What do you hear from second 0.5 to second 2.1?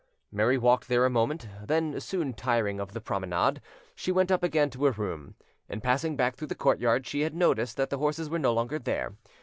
walked there a moment; then,